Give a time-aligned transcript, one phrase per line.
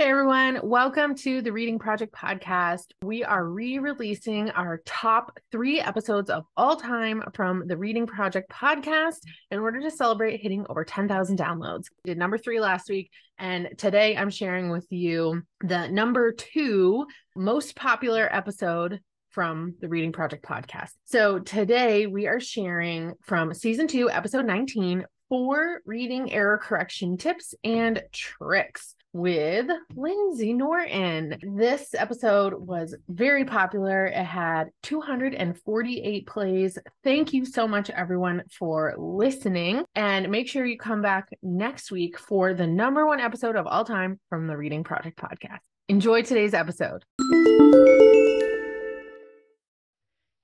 [0.00, 2.84] Hey everyone, welcome to the Reading Project podcast.
[3.02, 8.50] We are re releasing our top three episodes of all time from the Reading Project
[8.50, 9.18] podcast
[9.50, 11.84] in order to celebrate hitting over 10,000 downloads.
[12.02, 17.04] We did number three last week, and today I'm sharing with you the number two
[17.36, 20.92] most popular episode from the Reading Project podcast.
[21.04, 27.54] So today we are sharing from season two, episode 19, four reading error correction tips
[27.64, 31.38] and tricks with Lindsey Norton.
[31.56, 34.06] This episode was very popular.
[34.06, 36.78] It had 248 plays.
[37.04, 39.84] Thank you so much, everyone, for listening.
[39.94, 43.84] And make sure you come back next week for the number one episode of all
[43.84, 45.60] time from the Reading Project podcast.
[45.88, 47.04] Enjoy today's episode.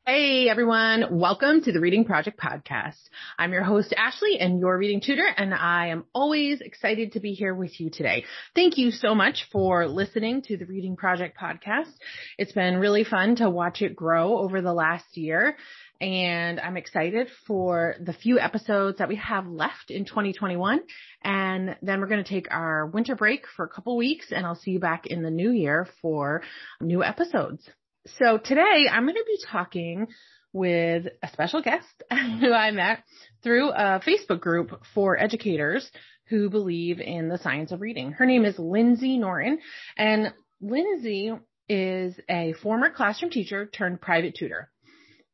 [0.09, 2.95] Hey everyone, welcome to the Reading Project podcast.
[3.41, 7.33] I'm your host Ashley and your reading tutor and I am always excited to be
[7.33, 8.25] here with you today.
[8.55, 11.91] Thank you so much for listening to the Reading Project podcast.
[12.39, 15.57] It's been really fun to watch it grow over the last year
[16.01, 20.83] and I'm excited for the few episodes that we have left in 2021
[21.25, 24.55] and then we're going to take our winter break for a couple weeks and I'll
[24.55, 26.43] see you back in the new year for
[26.81, 27.69] new episodes.
[28.15, 30.07] So today I'm going to be talking
[30.53, 33.03] with a special guest who I met
[33.43, 35.91] through a Facebook group for educators
[36.29, 38.13] who believe in the science of reading.
[38.13, 39.59] Her name is Lindsey Norton
[39.97, 41.33] and Lindsey
[41.69, 44.71] is a former classroom teacher turned private tutor,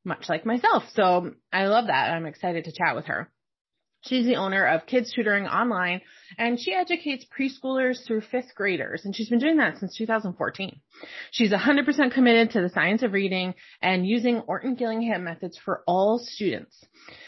[0.02, 0.84] much like myself.
[0.94, 2.10] So I love that.
[2.10, 3.30] I'm excited to chat with her.
[4.02, 6.00] She's the owner of Kids Tutoring Online
[6.36, 10.80] and she educates preschoolers through fifth graders and she's been doing that since 2014.
[11.30, 16.18] She's 100% committed to the science of reading and using Orton Gillingham methods for all
[16.18, 16.84] students.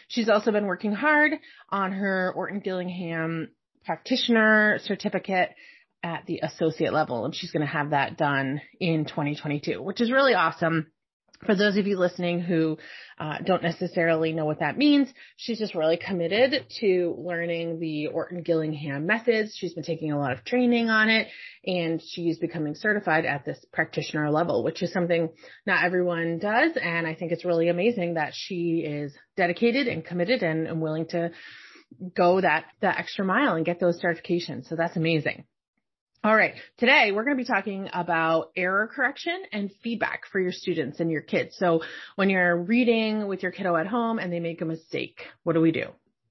[0.09, 1.33] She's also been working hard
[1.71, 3.51] on her Orton Gillingham
[3.85, 5.51] practitioner certificate
[6.03, 10.11] at the associate level and she's going to have that done in 2022, which is
[10.11, 10.89] really awesome
[11.45, 12.79] for those of you listening who
[13.19, 18.43] uh, don't necessarily know what that means, she's just really committed to learning the Orton
[18.43, 19.55] Gillingham methods.
[19.57, 21.29] She's been taking a lot of training on it
[21.65, 25.31] and she's becoming certified at this practitioner level, which is something
[25.67, 26.73] not everyone does.
[26.81, 31.07] And I think it's really amazing that she is dedicated and committed and, and willing
[31.09, 31.31] to
[32.17, 34.69] go that, that extra mile and get those certifications.
[34.69, 35.45] So that's amazing.
[36.25, 36.55] All right.
[36.79, 41.11] Today we're going to be talking about error correction and feedback for your students and
[41.11, 41.55] your kids.
[41.59, 41.83] So
[42.17, 45.61] when you're reading with your kiddo at home and they make a mistake, what do
[45.61, 45.89] we do?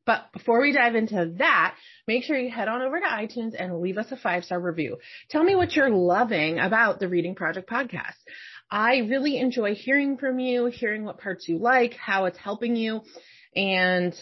[0.07, 1.75] But before we dive into that,
[2.07, 4.97] make sure you head on over to iTunes and leave us a five star review.
[5.29, 8.17] Tell me what you're loving about the Reading Project podcast.
[8.71, 13.01] I really enjoy hearing from you, hearing what parts you like, how it's helping you,
[13.55, 14.15] and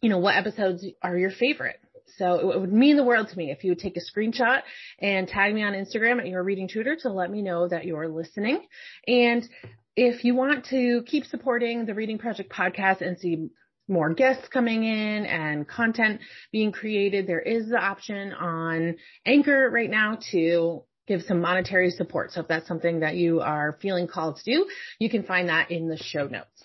[0.00, 1.80] you know, what episodes are your favorite.
[2.16, 4.62] So it would mean the world to me if you would take a screenshot
[5.00, 8.08] and tag me on Instagram at your reading tutor to let me know that you're
[8.08, 8.66] listening.
[9.06, 9.48] And
[9.96, 13.48] if you want to keep supporting the Reading Project podcast and see
[13.88, 16.20] more guests coming in and content
[16.52, 22.32] being created, there is the option on Anchor right now to give some monetary support.
[22.32, 24.66] So if that's something that you are feeling called to do,
[24.98, 26.62] you can find that in the show notes.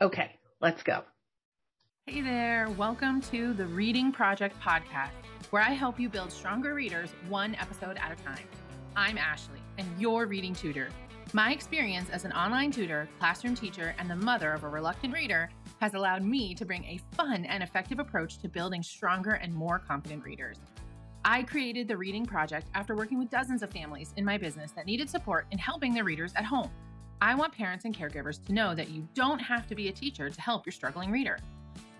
[0.00, 1.04] Okay, let's go.
[2.06, 5.08] Hey there, welcome to the Reading Project podcast,
[5.48, 8.46] where I help you build stronger readers one episode at a time.
[8.94, 10.90] I'm Ashley, and your reading tutor.
[11.32, 15.48] My experience as an online tutor, classroom teacher, and the mother of a reluctant reader
[15.80, 19.78] has allowed me to bring a fun and effective approach to building stronger and more
[19.78, 20.58] confident readers.
[21.24, 24.84] I created the Reading Project after working with dozens of families in my business that
[24.84, 26.70] needed support in helping their readers at home.
[27.22, 30.28] I want parents and caregivers to know that you don't have to be a teacher
[30.28, 31.38] to help your struggling reader.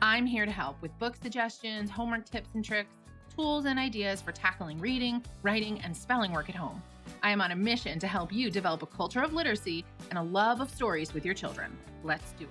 [0.07, 2.91] I'm here to help with book suggestions, homework tips and tricks,
[3.35, 6.83] tools and ideas for tackling reading, writing, and spelling work at home.
[7.23, 10.23] I am on a mission to help you develop a culture of literacy and a
[10.23, 11.75] love of stories with your children.
[12.03, 12.51] Let's do it.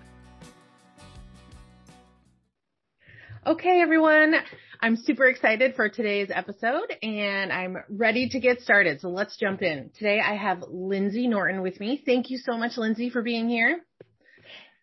[3.45, 4.33] Okay, everyone.
[4.81, 8.99] I'm super excited for today's episode and I'm ready to get started.
[8.99, 9.91] So let's jump in.
[9.95, 12.01] Today I have Lindsey Norton with me.
[12.03, 13.79] Thank you so much, Lindsey, for being here.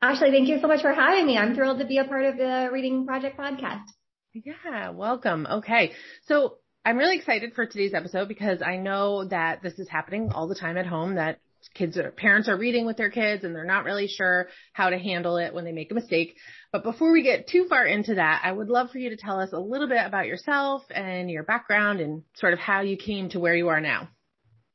[0.03, 1.37] Ashley, thank you so much for having me.
[1.37, 3.85] I'm thrilled to be a part of the Reading Project podcast.
[4.33, 5.47] Yeah, welcome.
[5.47, 5.93] Okay.
[6.27, 6.57] So
[6.87, 10.55] I'm really excited for today's episode because I know that this is happening all the
[10.55, 11.39] time at home that
[11.75, 14.99] kids are, parents are reading with their kids and they're not really sure how to
[14.99, 16.35] handle it when they make a mistake.
[16.73, 19.39] But before we get too far into that, I would love for you to tell
[19.39, 23.29] us a little bit about yourself and your background and sort of how you came
[23.31, 24.09] to where you are now.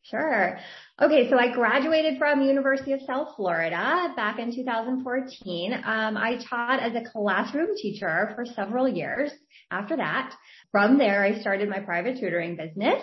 [0.09, 0.59] Sure.
[1.01, 5.73] Okay, so I graduated from University of South Florida back in 2014.
[5.73, 9.31] Um, I taught as a classroom teacher for several years
[9.71, 10.35] after that.
[10.71, 13.01] From there, I started my private tutoring business.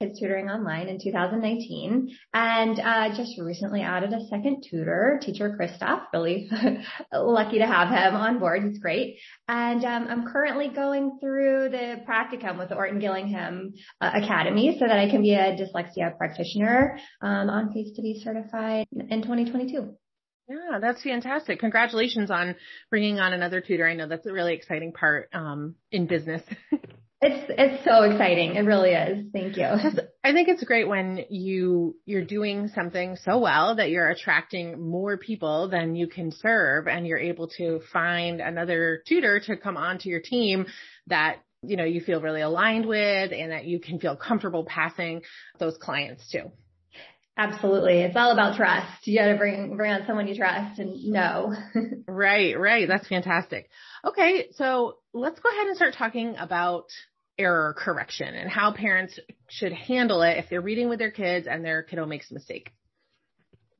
[0.00, 6.02] Kids tutoring online in 2019 and uh, just recently added a second tutor, teacher Christoph.
[6.12, 6.50] Really
[7.12, 8.62] lucky to have him on board.
[8.64, 9.18] He's great.
[9.48, 14.86] And um, I'm currently going through the practicum with the Orton Gillingham uh, Academy so
[14.86, 19.94] that I can be a dyslexia practitioner um, on pace to be certified in 2022.
[20.48, 21.60] Yeah, that's fantastic.
[21.60, 22.56] Congratulations on
[22.90, 23.86] bringing on another tutor.
[23.86, 26.42] I know that's a really exciting part um, in business.
[27.22, 28.56] It's it's so exciting.
[28.56, 29.26] It really is.
[29.30, 29.66] Thank you.
[30.24, 35.18] I think it's great when you you're doing something so well that you're attracting more
[35.18, 40.08] people than you can serve and you're able to find another tutor to come onto
[40.08, 40.64] your team
[41.08, 45.20] that you know you feel really aligned with and that you can feel comfortable passing
[45.58, 46.50] those clients to.
[47.36, 48.00] Absolutely.
[48.00, 49.06] It's all about trust.
[49.06, 51.54] You got to bring, bring on someone you trust and know.
[52.06, 52.86] right, right.
[52.86, 53.70] That's fantastic.
[54.04, 54.48] Okay.
[54.56, 56.86] So let's go ahead and start talking about
[57.40, 61.64] error correction and how parents should handle it if they're reading with their kids and
[61.64, 62.70] their kiddo makes a mistake.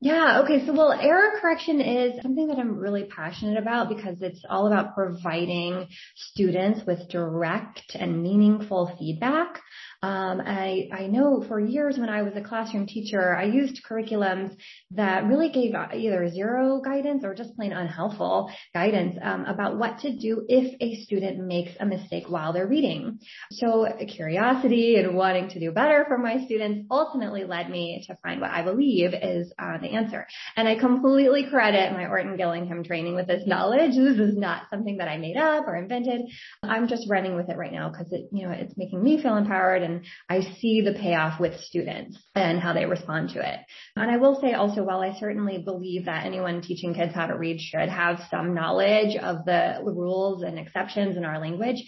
[0.03, 0.41] Yeah.
[0.43, 0.65] Okay.
[0.65, 4.95] So, well, error correction is something that I'm really passionate about because it's all about
[4.95, 9.61] providing students with direct and meaningful feedback
[10.03, 14.55] um, I, I know for years when I was a classroom teacher, I used curriculums
[14.91, 20.11] that really gave either zero guidance or just plain unhelpful guidance um, about what to
[20.11, 23.19] do if a student makes a mistake while they're reading.
[23.51, 28.41] So curiosity and wanting to do better for my students ultimately led me to find
[28.41, 30.25] what I believe is uh, the answer.
[30.55, 33.91] And I completely credit my Orton Gillingham training with this knowledge.
[33.95, 36.21] This is not something that I made up or invented.
[36.63, 39.37] I'm just running with it right now because it, you know, it's making me feel
[39.37, 43.59] empowered and and I see the payoff with students and how they respond to it.
[43.95, 47.37] And I will say also, while I certainly believe that anyone teaching kids how to
[47.37, 51.83] read should have some knowledge of the rules and exceptions in our language,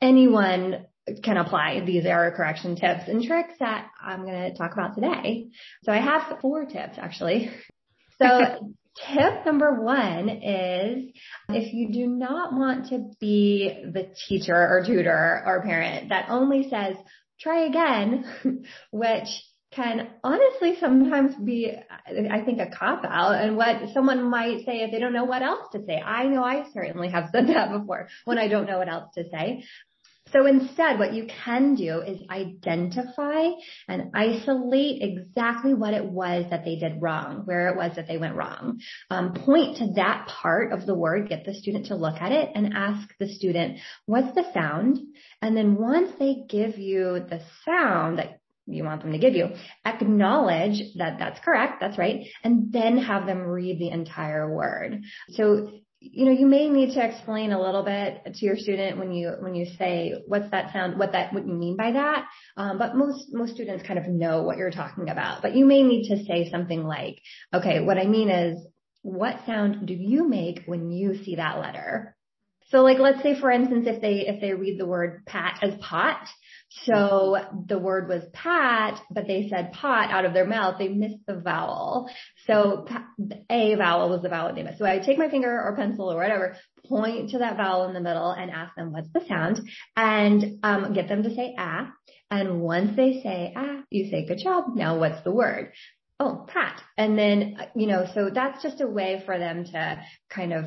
[0.00, 0.86] anyone
[1.22, 5.48] can apply these error correction tips and tricks that I'm going to talk about today.
[5.84, 7.50] So I have four tips actually.
[8.18, 8.72] So
[9.04, 11.12] Tip number one is
[11.50, 16.70] if you do not want to be the teacher or tutor or parent that only
[16.70, 16.96] says,
[17.40, 18.24] try again,
[18.90, 19.28] which
[19.72, 21.72] can honestly sometimes be,
[22.30, 25.42] I think, a cop out and what someone might say if they don't know what
[25.42, 26.00] else to say.
[26.00, 29.28] I know I certainly have said that before when I don't know what else to
[29.28, 29.64] say.
[30.32, 33.48] So instead, what you can do is identify
[33.88, 38.18] and isolate exactly what it was that they did wrong, where it was that they
[38.18, 38.80] went wrong.
[39.08, 42.50] Um, point to that part of the word, get the student to look at it
[42.54, 44.98] and ask the student, what's the sound?
[45.42, 49.50] And then once they give you the sound that you want them to give you,
[49.84, 55.02] acknowledge that that's correct, that's right, and then have them read the entire word.
[55.30, 55.70] So
[56.12, 59.32] you know, you may need to explain a little bit to your student when you
[59.40, 62.26] when you say what's that sound, what that what you mean by that.
[62.56, 65.42] Um, but most most students kind of know what you're talking about.
[65.42, 67.20] But you may need to say something like,
[67.52, 68.58] okay, what I mean is,
[69.02, 72.16] what sound do you make when you see that letter?
[72.70, 75.74] So like let's say for instance if they if they read the word pat as
[75.80, 76.28] pot,
[76.68, 77.36] so
[77.66, 80.76] the word was pat, but they said pot out of their mouth.
[80.78, 82.10] They missed the vowel.
[82.46, 82.86] So
[83.50, 84.78] a vowel was the vowel they missed.
[84.78, 86.56] So I take my finger or pencil or whatever,
[86.88, 89.60] point to that vowel in the middle and ask them what's the sound
[89.96, 91.90] and um, get them to say ah.
[92.30, 94.74] And once they say ah, you say good job.
[94.74, 95.72] Now what's the word?
[96.18, 96.80] oh, Pat.
[96.96, 100.64] And then, you know, so that's just a way for them to kind of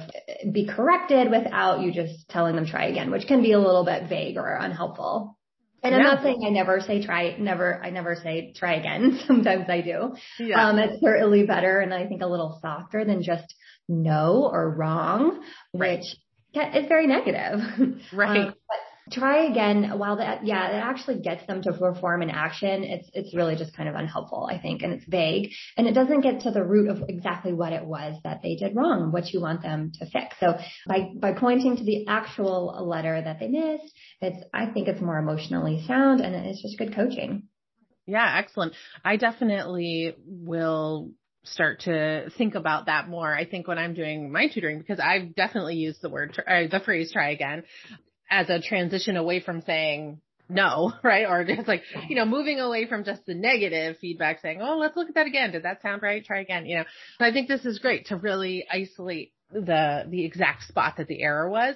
[0.52, 4.08] be corrected without you just telling them try again, which can be a little bit
[4.08, 5.39] vague or unhelpful.
[5.84, 9.20] And I'm not saying I never say try, never, I never say try again.
[9.28, 10.16] Sometimes I do.
[10.40, 10.68] Yeah.
[10.68, 13.54] Um, it's certainly better and I think a little softer than just
[13.88, 15.42] no or wrong,
[15.74, 16.00] right.
[16.00, 16.16] which
[16.54, 17.60] is very negative.
[18.14, 18.48] Right.
[18.48, 18.79] Um, but
[19.12, 23.36] try again while that yeah it actually gets them to perform an action it's it's
[23.36, 26.52] really just kind of unhelpful i think and it's vague and it doesn't get to
[26.52, 29.92] the root of exactly what it was that they did wrong what you want them
[30.00, 30.36] to fix.
[30.40, 35.02] So by by pointing to the actual letter that they missed it's i think it's
[35.02, 37.44] more emotionally sound and it's just good coaching.
[38.06, 38.74] Yeah excellent.
[39.04, 41.12] I definitely will
[41.46, 43.34] start to think about that more.
[43.34, 46.82] I think when I'm doing my tutoring, because I've definitely used the word, uh, the
[46.84, 47.64] phrase try again
[48.30, 51.26] as a transition away from saying no, right?
[51.28, 54.98] Or just like, you know, moving away from just the negative feedback saying, oh, let's
[54.98, 55.52] look at that again.
[55.52, 56.26] Did that sound right?
[56.26, 56.86] Try again, you know.
[57.20, 61.22] And I think this is great to really isolate the, the exact spot that the
[61.22, 61.76] error was.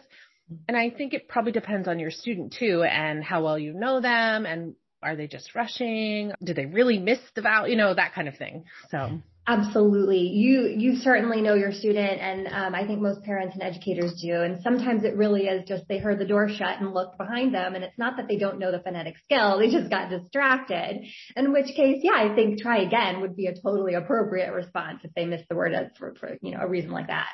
[0.68, 4.02] And I think it probably depends on your student too and how well you know
[4.02, 6.32] them and are they just rushing?
[6.44, 7.68] Did they really miss the vowel?
[7.68, 8.66] You know, that kind of thing.
[8.90, 9.22] So.
[9.46, 10.20] Absolutely.
[10.20, 14.42] You, you certainly know your student and um, I think most parents and educators do.
[14.42, 17.76] And sometimes it really is just they heard the door shut and looked behind them
[17.76, 19.60] and it's not that they don't know the phonetic skill.
[19.60, 21.04] They just got distracted.
[21.36, 25.14] In which case, yeah, I think try again would be a totally appropriate response if
[25.14, 27.30] they missed the word for, for, you know, a reason like that.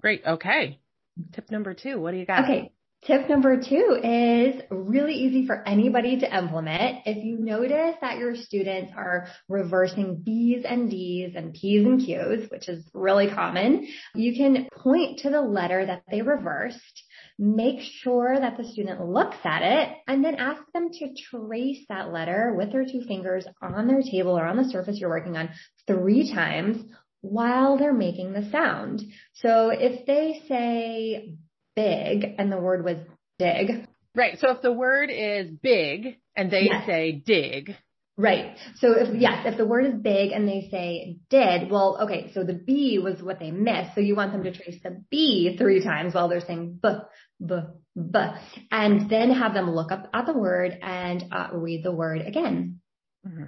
[0.00, 0.22] Great.
[0.26, 0.80] Okay.
[1.32, 2.00] Tip number two.
[2.00, 2.44] What do you got?
[2.44, 2.72] Okay.
[3.06, 7.00] Tip number two is really easy for anybody to implement.
[7.04, 12.50] If you notice that your students are reversing B's and D's and P's and Q's,
[12.50, 17.04] which is really common, you can point to the letter that they reversed,
[17.38, 22.10] make sure that the student looks at it, and then ask them to trace that
[22.10, 25.50] letter with their two fingers on their table or on the surface you're working on
[25.86, 26.82] three times
[27.20, 29.02] while they're making the sound.
[29.34, 31.34] So if they say
[31.76, 32.98] big and the word was
[33.38, 33.86] dig.
[34.14, 34.38] Right.
[34.38, 36.86] So if the word is big and they yes.
[36.86, 37.74] say dig.
[38.16, 38.56] Right.
[38.76, 42.44] So if, yes, if the word is big and they say did, well, okay, so
[42.44, 43.96] the B was what they missed.
[43.96, 46.90] So you want them to trace the B three times while they're saying b,
[47.44, 47.56] b,
[47.96, 48.18] b,
[48.70, 52.80] and then have them look up at the word and uh, read the word again.
[53.26, 53.46] Mm-hmm.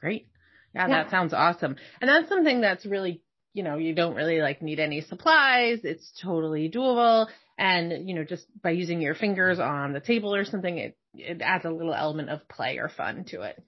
[0.00, 0.28] Great.
[0.74, 1.76] Yeah, yeah, that sounds awesome.
[2.00, 3.20] And that's something that's really
[3.54, 5.78] you know, you don't really like need any supplies.
[5.84, 7.28] It's totally doable.
[7.56, 11.40] And, you know, just by using your fingers on the table or something, it, it
[11.40, 13.62] adds a little element of play or fun to it.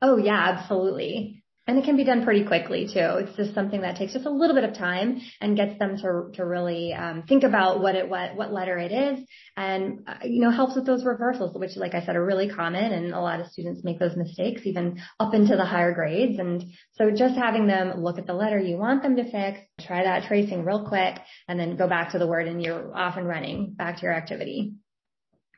[0.00, 1.42] Oh yeah, absolutely.
[1.68, 3.18] And it can be done pretty quickly too.
[3.18, 6.30] It's just something that takes just a little bit of time and gets them to
[6.34, 9.24] to really um, think about what it what what letter it is,
[9.56, 12.92] and uh, you know helps with those reversals, which, like I said, are really common,
[12.92, 16.40] and a lot of students make those mistakes even up into the higher grades.
[16.40, 16.64] And
[16.94, 20.26] so just having them look at the letter you want them to fix, try that
[20.26, 21.16] tracing real quick,
[21.46, 24.14] and then go back to the word, and you're off and running back to your
[24.14, 24.74] activity.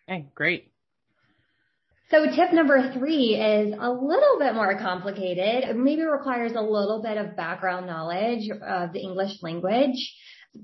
[0.06, 0.73] Okay, great.
[2.10, 5.64] So tip number three is a little bit more complicated.
[5.64, 10.14] It maybe requires a little bit of background knowledge of the English language,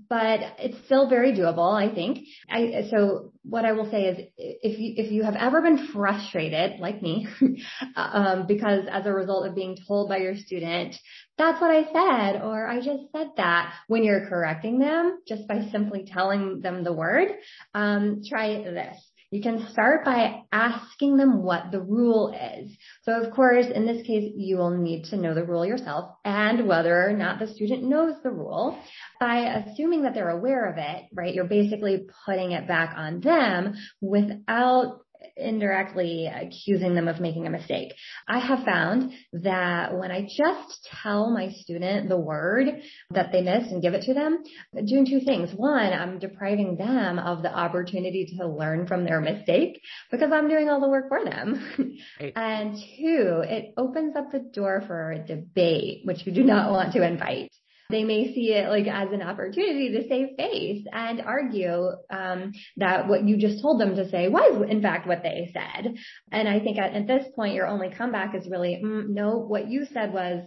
[0.09, 2.18] but it's still very doable, I think.
[2.49, 6.78] I, so what I will say is if you, if you have ever been frustrated,
[6.78, 7.26] like me,
[7.97, 10.94] um, because as a result of being told by your student,
[11.38, 15.68] that's what I said, or I just said that when you're correcting them just by
[15.73, 17.28] simply telling them the word,
[17.75, 19.09] um, try this.
[19.30, 22.76] You can start by asking them what the rule is.
[23.04, 26.66] So of course, in this case, you will need to know the rule yourself and
[26.66, 28.76] whether or not the student knows the rule.
[29.20, 33.75] By assuming that they're aware of it, right, you're basically putting it back on them
[34.00, 35.02] without
[35.36, 37.92] indirectly accusing them of making a mistake.
[38.28, 42.68] I have found that when I just tell my student the word
[43.10, 44.42] that they missed and give it to them,
[44.86, 45.50] doing two things.
[45.54, 50.68] One, I'm depriving them of the opportunity to learn from their mistake because I'm doing
[50.68, 51.96] all the work for them.
[52.20, 52.32] Right.
[52.36, 56.92] and two, it opens up the door for a debate, which we do not want
[56.92, 57.52] to invite
[57.90, 63.09] they may see it like as an opportunity to save face and argue um, that
[63.09, 65.94] what you just told them to say was in fact what they said.
[66.32, 69.68] And I think at, at this point, your only comeback is really, mm, no, what
[69.68, 70.44] you said was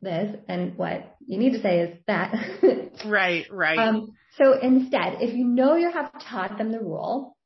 [0.00, 2.34] this, and what you need to say is that.
[3.06, 3.78] right, right.
[3.78, 7.36] Um, so instead, if you know you have taught them the rule,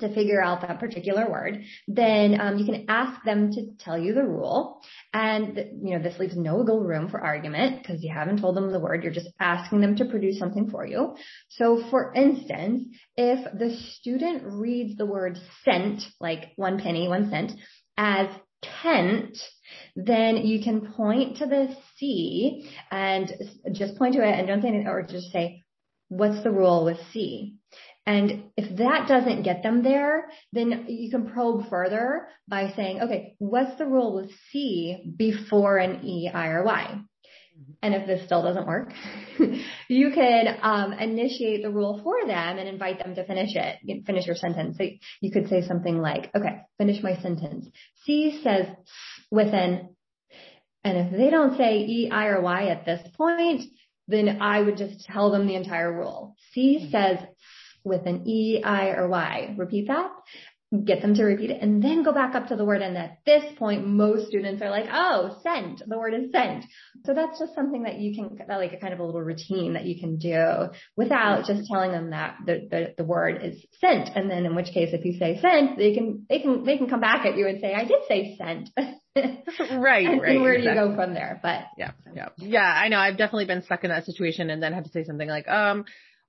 [0.00, 4.12] to figure out that particular word, then um, you can ask them to tell you
[4.12, 4.80] the rule.
[5.12, 8.72] And, you know, this leaves no wiggle room for argument because you haven't told them
[8.72, 9.04] the word.
[9.04, 11.14] You're just asking them to produce something for you.
[11.48, 12.84] So for instance,
[13.16, 17.52] if the student reads the word cent, like one penny, one cent,
[17.96, 18.28] as
[18.82, 19.38] tent,
[19.94, 23.32] then you can point to the C and
[23.72, 25.62] just point to it and don't say anything or just say,
[26.08, 27.56] what's the rule with C?
[28.06, 33.34] And if that doesn't get them there, then you can probe further by saying, okay,
[33.38, 37.00] what's the rule with C before an E, I, or Y?
[37.82, 38.92] And if this still doesn't work,
[39.88, 44.26] you can um, initiate the rule for them and invite them to finish it, finish
[44.26, 44.76] your sentence.
[44.76, 44.84] So
[45.20, 47.66] you could say something like, okay, finish my sentence.
[48.04, 48.66] C says
[49.30, 49.94] within,
[50.82, 53.62] and if they don't say E, I, or Y at this point,
[54.08, 56.34] then I would just tell them the entire rule.
[56.52, 57.18] C says
[57.84, 59.54] with an E, I, or Y.
[59.56, 60.10] Repeat that.
[60.84, 62.82] Get them to repeat it and then go back up to the word.
[62.82, 65.82] And at this point, most students are like, oh, sent.
[65.86, 66.64] The word is sent.
[67.04, 69.84] So that's just something that you can, like a kind of a little routine that
[69.84, 74.08] you can do without just telling them that the, the, the word is sent.
[74.16, 76.88] And then in which case, if you say sent, they can, they can, they can
[76.88, 78.70] come back at you and say, I did say sent.
[79.16, 80.32] right, and, right.
[80.32, 80.82] And where do exactly.
[80.82, 81.38] you go from there?
[81.40, 82.62] But yeah, yeah, yeah.
[82.62, 82.98] I know.
[82.98, 85.84] I've definitely been stuck in that situation and then had to say something like, um,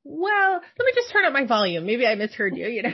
[0.06, 1.86] well, let me just turn up my volume.
[1.86, 2.94] Maybe I misheard you, you know.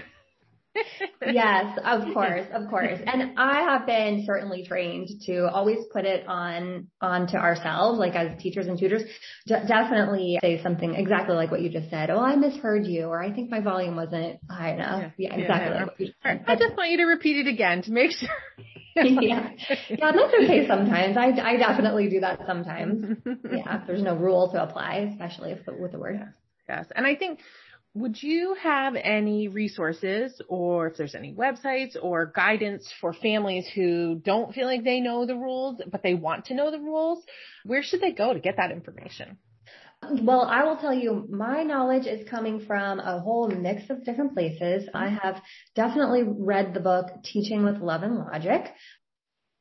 [1.34, 2.98] yes, of course, of course.
[3.06, 8.41] And I have been certainly trained to always put it on onto ourselves, like as
[8.41, 9.03] teachers and tutors,
[9.46, 12.10] d- definitely say something exactly like what you just said.
[12.10, 15.12] Oh, I misheard you, or I think my volume wasn't high enough.
[15.18, 16.06] Yeah, yeah exactly.
[16.08, 16.41] Yeah, like right.
[16.48, 18.30] I just want you to repeat it again to make sure.
[18.96, 19.51] yeah.
[19.89, 21.18] yeah, that's okay sometimes.
[21.18, 23.18] I, I definitely do that sometimes.
[23.51, 26.22] yeah, there's no rule to apply, especially if, with the word.
[26.96, 27.40] And I think
[27.94, 34.16] would you have any resources or if there's any websites or guidance for families who
[34.24, 37.24] don't feel like they know the rules, but they want to know the rules?
[37.66, 39.38] Where should they go to get that information?
[40.10, 44.34] Well, I will tell you, my knowledge is coming from a whole mix of different
[44.34, 44.90] places.
[44.96, 45.42] I have
[45.75, 48.63] definitely read the book Teaching with Love and Logic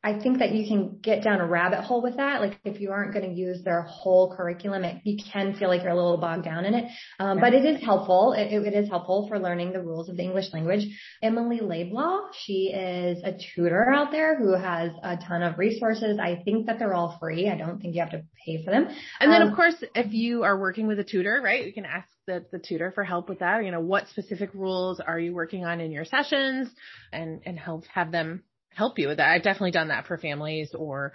[0.03, 2.41] I think that you can get down a rabbit hole with that.
[2.41, 5.83] Like if you aren't going to use their whole curriculum, it, you can feel like
[5.83, 6.91] you're a little bogged down in it.
[7.19, 8.33] Um, but it is helpful.
[8.33, 10.87] It, it is helpful for learning the rules of the English language.
[11.23, 16.19] Emily Laidlaw, she is a tutor out there who has a ton of resources.
[16.19, 17.51] I think that they're all free.
[17.51, 18.89] I don't think you have to pay for them.
[19.21, 21.85] And then um, of course, if you are working with a tutor, right, you can
[21.85, 23.67] ask the, the tutor for help with that.
[23.67, 26.71] You know, what specific rules are you working on in your sessions
[27.13, 29.31] and, and help have them help you with that.
[29.31, 31.13] I've definitely done that for families or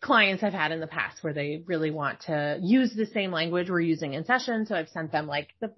[0.00, 3.68] clients I've had in the past where they really want to use the same language
[3.68, 4.66] we're using in session.
[4.66, 5.72] So I've sent them like the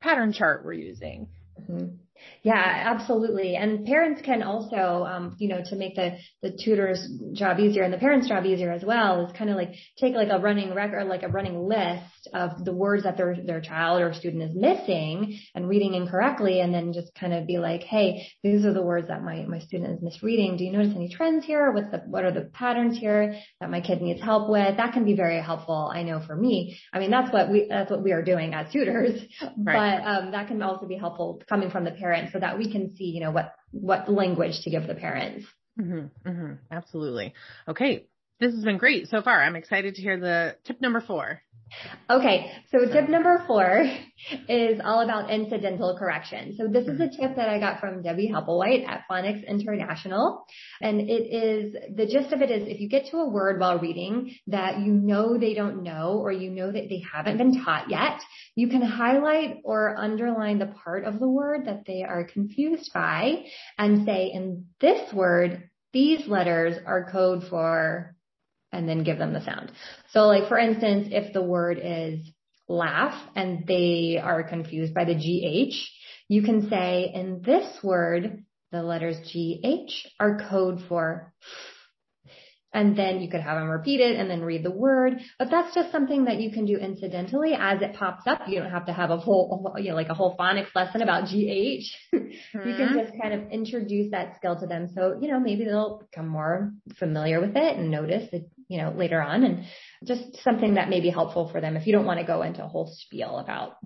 [0.00, 1.28] pattern chart we're using.
[1.60, 1.96] Mm-hmm.
[2.42, 3.56] Yeah, absolutely.
[3.56, 7.92] And parents can also, um, you know, to make the, the tutor's job easier and
[7.92, 11.06] the parent's job easier as well is kind of like take like a running record,
[11.06, 15.38] like a running list of the words that their, their child or student is missing
[15.54, 16.60] and reading incorrectly.
[16.60, 19.58] And then just kind of be like, Hey, these are the words that my, my
[19.58, 20.56] student is misreading.
[20.56, 21.70] Do you notice any trends here?
[21.72, 24.76] What's the, what are the patterns here that my kid needs help with?
[24.76, 25.90] That can be very helpful.
[25.92, 28.72] I know for me, I mean, that's what we, that's what we are doing as
[28.72, 29.20] tutors,
[29.58, 30.00] right.
[30.00, 32.70] but, um, that can also be helpful coming from the parent parents so that we
[32.70, 35.44] can see, you know, what, what language to give the parents.
[35.80, 37.34] Mm-hmm, mm-hmm, absolutely.
[37.66, 38.06] Okay.
[38.38, 39.42] This has been great so far.
[39.42, 41.40] I'm excited to hear the tip number four.
[42.08, 43.84] Okay, so tip number four
[44.48, 46.54] is all about incidental correction.
[46.56, 50.46] So this is a tip that I got from Debbie Hepplewhite at Phonics International.
[50.80, 53.78] And it is, the gist of it is if you get to a word while
[53.78, 57.90] reading that you know they don't know or you know that they haven't been taught
[57.90, 58.20] yet,
[58.54, 63.44] you can highlight or underline the part of the word that they are confused by
[63.76, 68.15] and say in this word, these letters are code for
[68.76, 69.72] and then give them the sound.
[70.10, 72.20] So like for instance, if the word is
[72.68, 75.74] laugh and they are confused by the GH,
[76.28, 81.32] you can say in this word, the letters GH are code for
[82.76, 85.18] and then you could have them repeat it and then read the word.
[85.38, 88.42] But that's just something that you can do incidentally as it pops up.
[88.46, 91.24] You don't have to have a whole, you know, like a whole phonics lesson about
[91.24, 91.86] GH.
[92.56, 92.68] Mm-hmm.
[92.68, 92.98] you can mm-hmm.
[92.98, 94.88] just kind of introduce that skill to them.
[94.94, 98.90] So, you know, maybe they'll become more familiar with it and notice it, you know,
[98.90, 99.64] later on and
[100.04, 102.64] just something that may be helpful for them if you don't want to go into
[102.64, 103.76] a whole spiel about.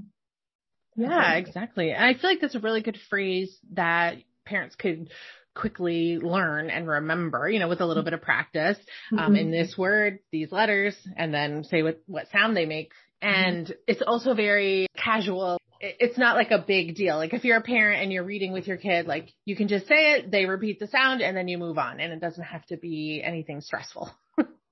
[0.97, 1.93] Yeah, exactly.
[1.93, 5.11] And I feel like that's a really good phrase that parents could
[5.55, 8.79] quickly learn and remember, you know, with a little bit of practice,
[9.13, 9.37] um, mm-hmm.
[9.37, 12.93] in this word, these letters, and then say what, what sound they make.
[13.21, 13.81] And mm-hmm.
[13.87, 15.59] it's also very casual.
[15.81, 17.17] It's not like a big deal.
[17.17, 19.87] Like if you're a parent and you're reading with your kid, like you can just
[19.87, 22.65] say it, they repeat the sound and then you move on and it doesn't have
[22.67, 24.11] to be anything stressful.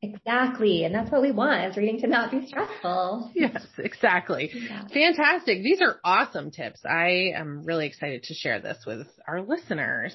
[0.01, 0.85] Exactly.
[0.85, 3.33] And that's what we want is reading to not be stressful.
[3.35, 4.51] Yes, exactly.
[4.53, 4.87] Yeah.
[4.87, 5.63] Fantastic.
[5.63, 6.81] These are awesome tips.
[6.85, 10.15] I am really excited to share this with our listeners.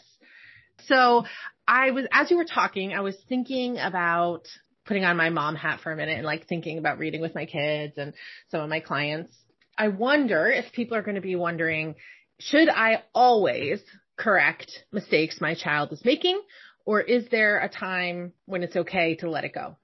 [0.86, 1.26] So
[1.68, 4.48] I was, as you were talking, I was thinking about
[4.86, 7.46] putting on my mom hat for a minute and like thinking about reading with my
[7.46, 8.14] kids and
[8.50, 9.32] some of my clients.
[9.78, 11.96] I wonder if people are going to be wondering,
[12.40, 13.82] should I always
[14.18, 16.40] correct mistakes my child is making?
[16.86, 19.78] Or is there a time when it's okay to let it go?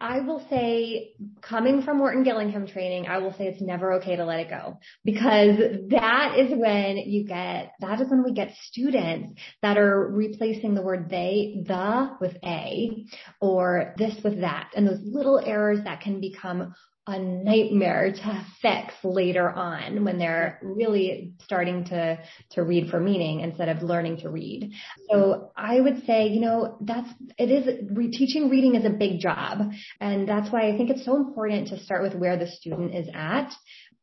[0.00, 4.24] I will say, coming from Orton Gillingham training, I will say it's never okay to
[4.24, 5.58] let it go because
[5.90, 10.82] that is when you get, that is when we get students that are replacing the
[10.82, 13.06] word they, the with a,
[13.40, 16.74] or this with that, and those little errors that can become
[17.08, 22.18] a nightmare to fix later on when they're really starting to
[22.50, 24.72] to read for meaning instead of learning to read.
[25.10, 29.70] So I would say, you know, that's it is teaching reading is a big job,
[30.00, 33.08] and that's why I think it's so important to start with where the student is
[33.14, 33.50] at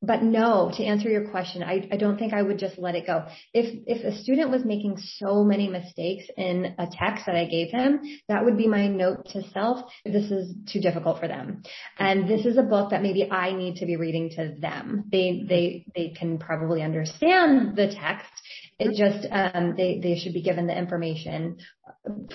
[0.01, 3.07] but no, to answer your question, I, I don't think I would just let it
[3.07, 3.25] go.
[3.53, 7.69] If, if a student was making so many mistakes in a text that I gave
[7.69, 9.89] him, that would be my note to self.
[10.03, 11.63] This is too difficult for them.
[11.97, 15.05] And this is a book that maybe I need to be reading to them.
[15.11, 18.31] They, they, they can probably understand the text.
[18.77, 21.57] It just, um, they, they should be given the information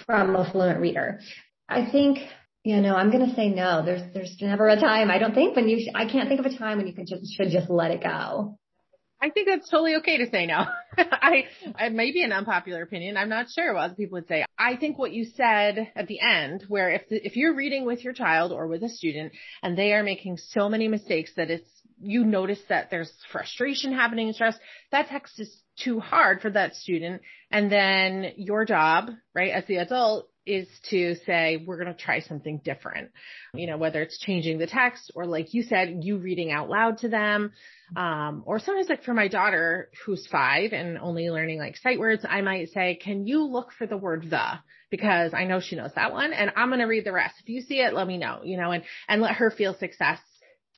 [0.06, 1.20] from a fluent reader.
[1.68, 2.18] I think
[2.62, 3.82] you know, I'm going to say no.
[3.84, 5.10] There's, there's never a time.
[5.10, 7.06] I don't think when you, sh- I can't think of a time when you could
[7.06, 8.58] just, should just let it go.
[9.22, 10.64] I think that's totally okay to say no.
[10.96, 11.44] I,
[11.78, 13.18] it may be an unpopular opinion.
[13.18, 14.46] I'm not sure what other people would say.
[14.58, 18.02] I think what you said at the end, where if the, if you're reading with
[18.02, 21.68] your child or with a student and they are making so many mistakes that it's
[22.02, 24.56] you notice that there's frustration happening and stress,
[24.90, 27.20] that text is too hard for that student.
[27.50, 32.20] And then your job, right, as the adult is to say, we're going to try
[32.20, 33.10] something different.
[33.54, 36.98] You know, whether it's changing the text or like you said, you reading out loud
[36.98, 37.52] to them.
[37.96, 42.24] Um, or sometimes like for my daughter who's five and only learning like sight words,
[42.28, 44.58] I might say, can you look for the word the?
[44.90, 47.34] Because I know she knows that one and I'm going to read the rest.
[47.42, 50.18] If you see it, let me know, you know, and, and let her feel success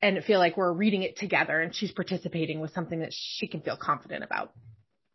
[0.03, 3.61] and feel like we're reading it together and she's participating with something that she can
[3.61, 4.53] feel confident about.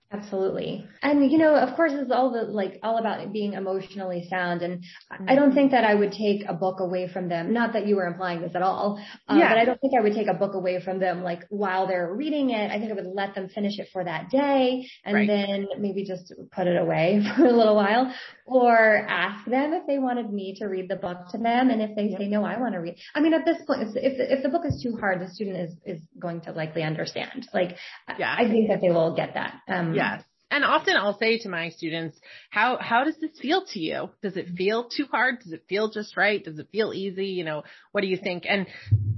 [0.09, 0.85] Absolutely.
[1.01, 4.61] And you know, of course, it's all the like all about being emotionally sound.
[4.61, 4.85] And
[5.27, 7.51] I don't think that I would take a book away from them.
[7.51, 9.03] Not that you were implying this at all.
[9.27, 9.49] Um, yeah.
[9.49, 12.13] But I don't think I would take a book away from them like while they're
[12.13, 12.71] reading it.
[12.71, 15.27] I think I would let them finish it for that day and right.
[15.27, 18.13] then maybe just put it away for a little while
[18.45, 21.69] or ask them if they wanted me to read the book to them.
[21.69, 22.95] And if they say, no, I want to read.
[23.13, 25.75] I mean, at this point, if, if the book is too hard, the student is,
[25.85, 27.45] is going to likely understand.
[27.53, 27.75] Like,
[28.17, 28.33] yeah.
[28.37, 29.55] I think that they will get that.
[29.67, 30.21] Um, Yes.
[30.21, 30.21] Mm-hmm.
[30.49, 32.17] And often I'll say to my students,
[32.49, 34.09] how, how does this feel to you?
[34.21, 34.55] Does it mm-hmm.
[34.55, 35.39] feel too hard?
[35.43, 36.43] Does it feel just right?
[36.43, 37.27] Does it feel easy?
[37.27, 38.45] You know, what do you think?
[38.47, 38.65] And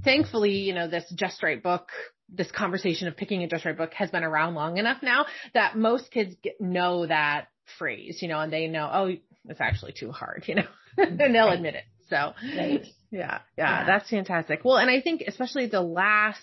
[0.04, 1.88] thankfully, you know, this Just Right book,
[2.28, 5.76] this conversation of picking a Just Right book has been around long enough now that
[5.76, 7.46] most kids get, know that
[7.78, 9.12] phrase, you know, and they know, oh,
[9.48, 10.66] it's actually too hard, you know,
[10.98, 11.20] mm-hmm.
[11.20, 11.84] and they'll admit it.
[12.08, 12.84] So, right.
[13.12, 14.64] yeah, yeah, yeah, that's fantastic.
[14.64, 16.40] Well, and I think especially the last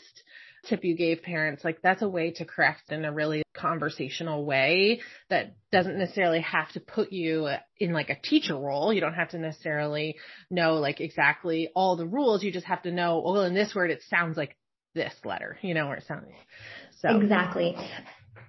[0.67, 5.01] tip you gave parents, like that's a way to correct in a really conversational way
[5.29, 7.49] that doesn't necessarily have to put you
[7.79, 8.93] in like a teacher role.
[8.93, 10.15] You don't have to necessarily
[10.49, 12.43] know like exactly all the rules.
[12.43, 14.57] You just have to know, well, in this word, it sounds like
[14.93, 16.27] this letter, you know, or it sounds
[17.01, 17.19] so.
[17.19, 17.75] Exactly.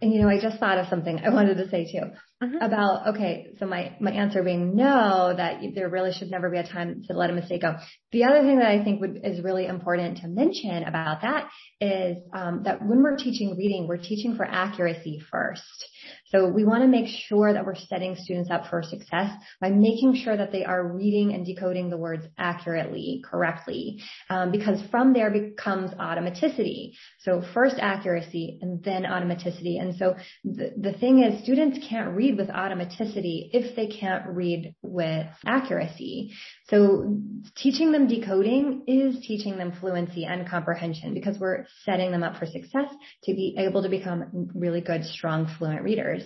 [0.00, 2.10] And you know, I just thought of something I wanted to say too
[2.42, 2.56] mm-hmm.
[2.56, 6.66] about, okay, so my, my answer being no, that there really should never be a
[6.66, 7.76] time to let a mistake go.
[8.12, 11.48] The other thing that I think would, is really important to mention about that
[11.80, 15.88] is um, that when we're teaching reading, we're teaching for accuracy first.
[16.30, 20.16] So we want to make sure that we're setting students up for success by making
[20.16, 25.30] sure that they are reading and decoding the words accurately, correctly, um, because from there
[25.30, 26.92] becomes automaticity.
[27.20, 29.80] So first accuracy and then automaticity.
[29.80, 34.74] And so the, the thing is students can't read with automaticity if they can't read
[34.82, 36.34] with accuracy.
[36.68, 37.16] So
[37.56, 42.46] teaching them decoding is teaching them fluency and comprehension because we're setting them up for
[42.46, 42.92] success
[43.24, 46.17] to be able to become really good, strong, fluent readers.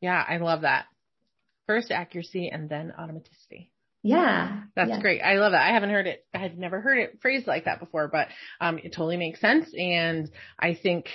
[0.00, 0.86] Yeah, I love that.
[1.66, 3.70] First accuracy and then automaticity.
[4.02, 4.62] Yeah.
[4.76, 5.00] That's yeah.
[5.00, 5.20] great.
[5.20, 5.66] I love that.
[5.66, 6.24] I haven't heard it.
[6.32, 8.28] I had never heard it phrased like that before, but
[8.60, 9.68] um, it totally makes sense.
[9.76, 11.08] And I think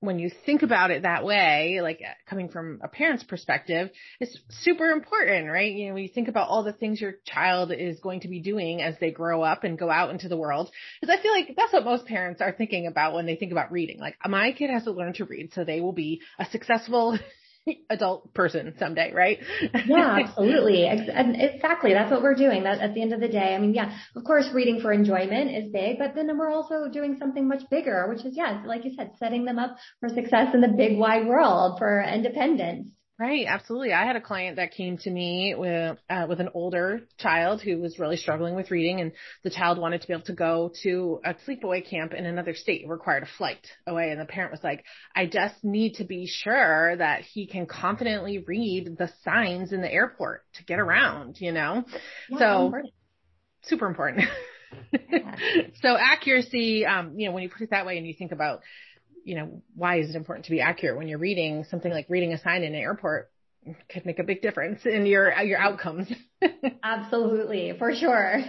[0.00, 4.90] when you think about it that way, like coming from a parent's perspective, it's super
[4.90, 5.72] important, right?
[5.72, 8.40] You know, when you think about all the things your child is going to be
[8.40, 11.54] doing as they grow up and go out into the world, because I feel like
[11.56, 13.98] that's what most parents are thinking about when they think about reading.
[13.98, 17.18] Like, my kid has to learn to read so they will be a successful
[17.90, 19.38] adult person someday, right?
[19.86, 20.86] yeah, absolutely.
[20.86, 21.92] Exactly.
[21.92, 22.64] That's what we're doing.
[22.64, 25.50] That at the end of the day, I mean, yeah, of course, reading for enjoyment
[25.50, 28.92] is big, but then we're also doing something much bigger, which is, yes, like you
[28.96, 32.88] said, setting them up for success in the big wide world for independence.
[33.18, 33.92] Right, absolutely.
[33.92, 37.78] I had a client that came to me with uh, with an older child who
[37.78, 39.10] was really struggling with reading, and
[39.42, 42.82] the child wanted to be able to go to a sleepaway camp in another state.
[42.82, 44.84] It required a flight away, and the parent was like,
[45.16, 49.92] "I just need to be sure that he can confidently read the signs in the
[49.92, 51.86] airport to get around." You know,
[52.28, 52.94] yeah, so important.
[53.64, 54.28] super important.
[55.10, 55.36] Yeah.
[55.82, 58.60] so accuracy, um, you know, when you put it that way, and you think about
[59.28, 62.32] you know, why is it important to be accurate when you're reading something like reading
[62.32, 63.30] a sign in an airport
[63.90, 66.10] could make a big difference in your your outcomes.
[66.82, 68.40] Absolutely, for sure.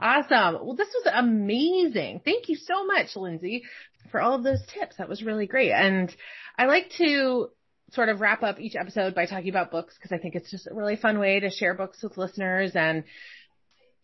[0.00, 0.66] awesome.
[0.66, 2.20] Well, this was amazing.
[2.24, 3.62] Thank you so much, Lindsey,
[4.10, 4.96] for all of those tips.
[4.98, 5.72] That was really great.
[5.72, 6.14] And
[6.58, 7.48] I like to
[7.92, 10.66] sort of wrap up each episode by talking about books because I think it's just
[10.66, 13.04] a really fun way to share books with listeners and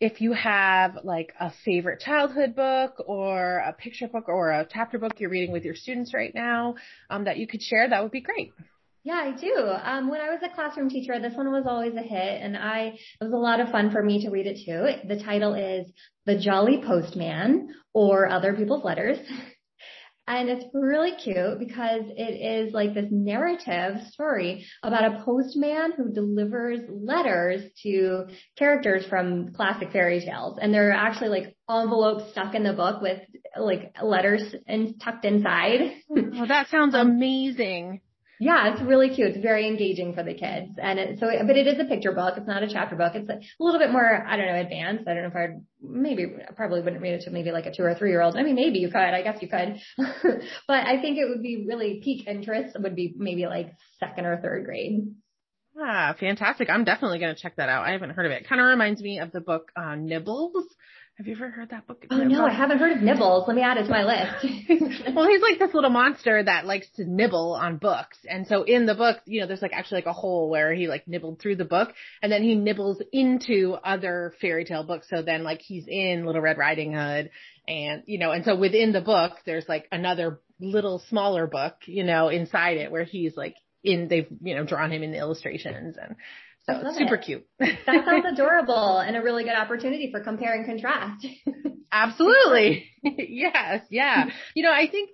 [0.03, 4.99] if you have like a favorite childhood book or a picture book or a chapter
[4.99, 6.75] book you're reading with your students right now
[7.09, 8.51] um, that you could share, that would be great.
[9.05, 9.55] Yeah, I do.
[9.55, 12.97] Um, when I was a classroom teacher, this one was always a hit and I,
[13.21, 15.07] it was a lot of fun for me to read it too.
[15.07, 15.87] The title is
[16.25, 19.19] The Jolly Postman or Other People's Letters.
[20.25, 26.13] And it's really cute because it is like this narrative story about a postman who
[26.13, 30.57] delivers letters to characters from classic fairy tales.
[30.61, 33.19] And there are actually like envelopes stuck in the book with
[33.59, 35.93] like letters and tucked inside.
[36.09, 37.99] Oh, that sounds um, amazing.
[38.43, 39.29] Yeah, it's really cute.
[39.29, 40.71] It's very engaging for the kids.
[40.77, 42.33] And it, so, but it is a picture book.
[42.35, 43.13] It's not a chapter book.
[43.15, 45.07] It's a, little bit more, I don't know, advanced.
[45.07, 47.73] I don't know if I'd maybe, I probably wouldn't read it to maybe like a
[47.73, 48.35] two or three year old.
[48.35, 49.79] I mean, maybe you could, I guess you could,
[50.67, 54.35] but I think it would be really peak interest would be maybe like second or
[54.41, 55.15] third grade.
[55.79, 56.69] Ah, fantastic.
[56.69, 57.87] I'm definitely going to check that out.
[57.87, 58.47] I haven't heard of it.
[58.47, 60.65] Kind of reminds me of the book uh, Nibbles
[61.17, 62.03] have you ever heard that book?
[62.09, 63.47] Oh no, I haven't heard of Nibbles.
[63.47, 65.13] Let me add it to my list.
[65.15, 68.17] well, he's like this little monster that likes to nibble on books.
[68.27, 70.87] And so in the book, you know, there's like actually like a hole where he
[70.87, 75.07] like nibbled through the book and then he nibbles into other fairy tale books.
[75.07, 77.29] So then like he's in Little Red Riding Hood
[77.67, 82.03] and, you know, and so within the book, there's like another little smaller book, you
[82.03, 85.95] know, inside it where he's like in, they've, you know, drawn him in the illustrations
[85.95, 86.15] and
[86.65, 87.25] so super it.
[87.25, 87.47] cute.
[87.59, 91.27] that sounds adorable and a really good opportunity for compare and contrast.
[91.91, 92.89] Absolutely.
[93.03, 93.81] yes.
[93.89, 94.25] Yeah.
[94.55, 95.09] You know, I think,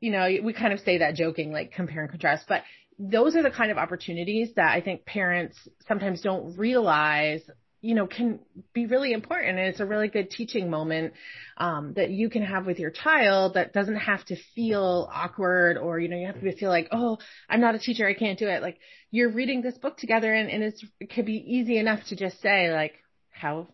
[0.00, 2.62] you know, we kind of say that joking, like compare and contrast, but
[2.98, 7.42] those are the kind of opportunities that I think parents sometimes don't realize
[7.80, 8.40] you know, can
[8.74, 9.58] be really important.
[9.58, 11.14] And it's a really good teaching moment,
[11.56, 15.98] um, that you can have with your child that doesn't have to feel awkward or,
[15.98, 18.06] you know, you have to feel like, oh, I'm not a teacher.
[18.06, 18.62] I can't do it.
[18.62, 18.78] Like
[19.10, 22.40] you're reading this book together and, and it's, it could be easy enough to just
[22.40, 22.94] say like,
[23.30, 23.68] how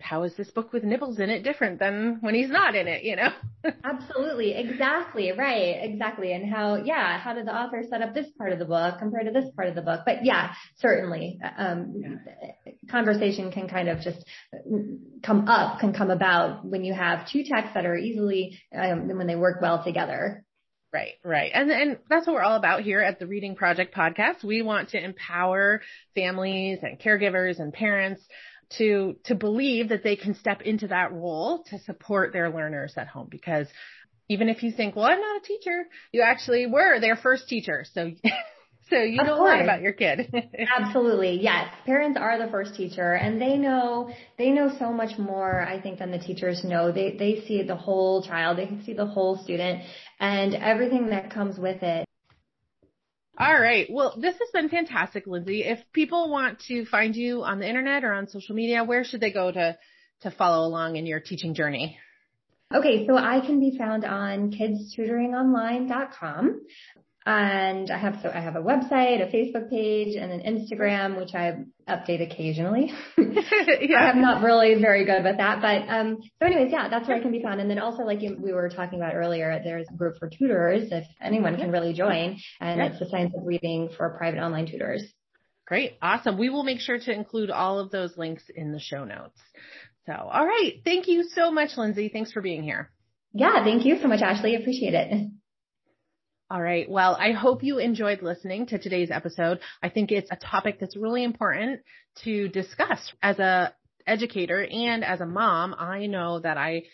[0.00, 3.02] how is this book with nibbles in it different than when he's not in it,
[3.02, 3.30] you know?
[3.84, 4.52] Absolutely.
[4.54, 5.32] Exactly.
[5.32, 5.76] Right.
[5.82, 6.32] Exactly.
[6.32, 9.26] And how, yeah, how did the author set up this part of the book compared
[9.26, 10.02] to this part of the book?
[10.06, 12.72] But yeah, certainly, um, yeah.
[12.90, 14.24] conversation can kind of just
[15.22, 19.26] come up, can come about when you have two texts that are easily, um, when
[19.26, 20.44] they work well together.
[20.90, 21.50] Right, right.
[21.52, 24.42] And and that's what we're all about here at the Reading Project podcast.
[24.42, 25.82] We want to empower
[26.14, 28.22] families and caregivers and parents
[28.76, 33.08] to to believe that they can step into that role to support their learners at
[33.08, 33.66] home because
[34.28, 37.84] even if you think, well, I'm not a teacher, you actually were their first teacher.
[37.92, 38.10] So
[38.90, 39.54] so you of know course.
[39.54, 40.32] a lot about your kid.
[40.78, 41.40] Absolutely.
[41.40, 41.72] Yes.
[41.86, 45.98] Parents are the first teacher and they know they know so much more I think
[45.98, 46.92] than the teachers know.
[46.92, 49.82] They they see the whole child, they can see the whole student
[50.20, 52.07] and everything that comes with it.
[53.38, 53.86] All right.
[53.88, 55.62] Well, this has been fantastic, Lindsey.
[55.62, 59.20] If people want to find you on the internet or on social media, where should
[59.20, 59.78] they go to,
[60.22, 61.98] to follow along in your teaching journey?
[62.74, 66.66] Okay, so I can be found on kidstutoringonline.com.
[67.28, 71.34] And I have so I have a website, a Facebook page, and an Instagram, which
[71.34, 72.90] I update occasionally.
[73.18, 73.96] yeah.
[74.14, 77.20] I'm not really very good with that, but um, so anyways, yeah, that's where I
[77.20, 77.60] can be found.
[77.60, 80.88] And then also, like you, we were talking about earlier, there's a group for tutors
[80.90, 85.02] if anyone can really join, and it's the Science of Reading for private online tutors.
[85.66, 86.38] Great, awesome.
[86.38, 89.38] We will make sure to include all of those links in the show notes.
[90.06, 92.08] So, all right, thank you so much, Lindsey.
[92.08, 92.90] Thanks for being here.
[93.34, 94.54] Yeah, thank you so much, Ashley.
[94.54, 95.28] Appreciate it.
[96.50, 96.88] All right.
[96.88, 99.60] Well, I hope you enjoyed listening to today's episode.
[99.82, 101.80] I think it's a topic that's really important
[102.24, 103.74] to discuss as a
[104.06, 105.74] educator and as a mom.
[105.78, 106.84] I know that I,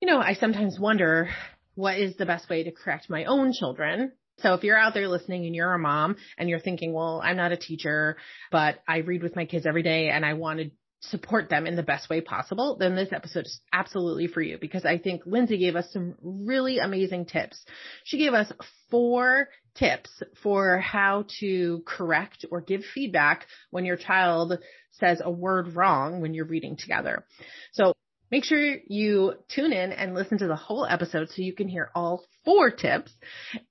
[0.00, 1.30] you know, I sometimes wonder
[1.76, 4.10] what is the best way to correct my own children.
[4.40, 7.36] So if you're out there listening and you're a mom and you're thinking, well, I'm
[7.36, 8.16] not a teacher,
[8.50, 11.76] but I read with my kids every day and I want to support them in
[11.76, 15.58] the best way possible, then this episode is absolutely for you because I think Lindsey
[15.58, 17.64] gave us some really amazing tips.
[18.04, 18.52] She gave us
[18.90, 20.10] four tips
[20.42, 24.58] for how to correct or give feedback when your child
[24.92, 27.24] says a word wrong when you're reading together.
[27.72, 27.94] So
[28.30, 31.90] make sure you tune in and listen to the whole episode so you can hear
[31.94, 33.12] all four tips.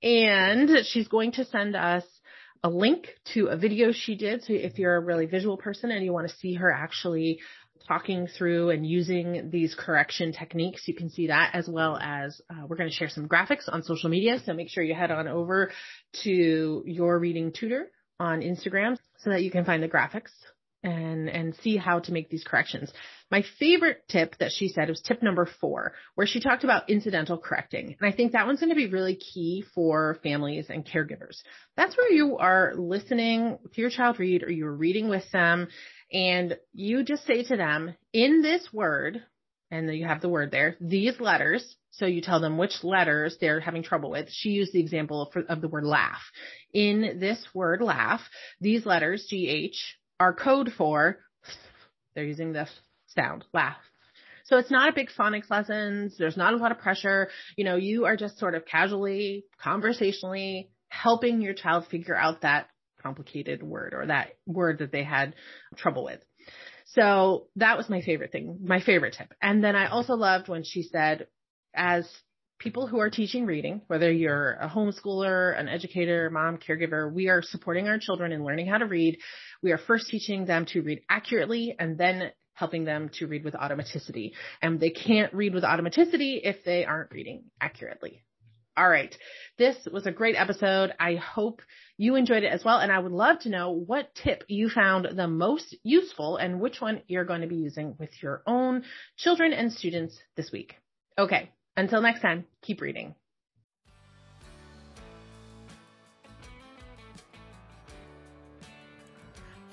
[0.02, 2.04] And she's going to send us
[2.62, 4.42] a link to a video she did.
[4.42, 7.40] So if you're a really visual person and you want to see her actually
[7.88, 12.66] talking through and using these correction techniques, you can see that as well as uh,
[12.68, 14.38] we're going to share some graphics on social media.
[14.44, 15.72] So make sure you head on over
[16.24, 20.30] to your reading tutor on Instagram so that you can find the graphics
[20.82, 22.92] and and see how to make these corrections.
[23.30, 27.38] My favorite tip that she said was tip number 4 where she talked about incidental
[27.38, 27.96] correcting.
[28.00, 31.42] And I think that one's going to be really key for families and caregivers.
[31.76, 35.68] That's where you are listening to your child read or you're reading with them
[36.12, 39.22] and you just say to them in this word
[39.70, 41.76] and you have the word there, these letters.
[41.92, 44.28] So you tell them which letters they're having trouble with.
[44.30, 46.22] She used the example of, of the word laugh.
[46.72, 48.20] In this word laugh,
[48.60, 49.76] these letters, GH,
[50.20, 51.18] are code for,
[52.14, 52.68] they're using the
[53.06, 53.78] sound, laugh.
[54.44, 56.16] So it's not a big phonics lessons.
[56.18, 57.30] There's not a lot of pressure.
[57.56, 62.68] You know, you are just sort of casually, conversationally helping your child figure out that
[63.00, 65.34] complicated word or that word that they had
[65.76, 66.20] trouble with.
[66.86, 69.32] So that was my favorite thing, my favorite tip.
[69.40, 71.28] And then I also loved when she said,
[71.74, 72.08] as
[72.60, 77.42] people who are teaching reading, whether you're a homeschooler, an educator, mom, caregiver, we are
[77.42, 79.18] supporting our children in learning how to read.
[79.62, 83.54] We are first teaching them to read accurately and then helping them to read with
[83.54, 84.32] automaticity.
[84.60, 88.22] And they can't read with automaticity if they aren't reading accurately.
[88.76, 89.14] All right.
[89.58, 90.92] This was a great episode.
[91.00, 91.62] I hope
[91.96, 92.78] you enjoyed it as well.
[92.78, 96.80] And I would love to know what tip you found the most useful and which
[96.80, 98.84] one you're going to be using with your own
[99.16, 100.76] children and students this week.
[101.18, 101.50] Okay.
[101.80, 103.14] Until next time, keep reading.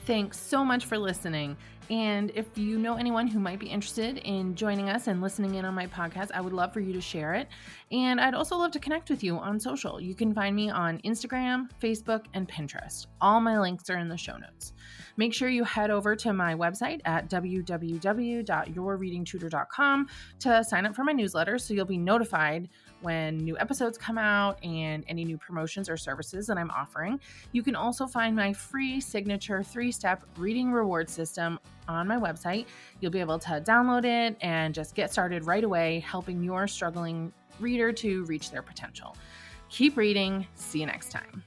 [0.05, 1.57] Thanks so much for listening.
[1.89, 5.63] And if you know anyone who might be interested in joining us and listening in
[5.65, 7.47] on my podcast, I would love for you to share it.
[7.91, 10.01] And I'd also love to connect with you on social.
[10.01, 13.07] You can find me on Instagram, Facebook, and Pinterest.
[13.21, 14.73] All my links are in the show notes.
[15.15, 20.07] Make sure you head over to my website at www.yourreadingtutor.com
[20.39, 22.69] to sign up for my newsletter so you'll be notified
[23.01, 27.19] when new episodes come out and any new promotions or services that I'm offering.
[27.51, 32.65] You can also find my free signature three step reading reward system on my website.
[32.99, 37.31] You'll be able to download it and just get started right away, helping your struggling
[37.59, 39.15] reader to reach their potential.
[39.69, 40.47] Keep reading.
[40.55, 41.43] See you next time.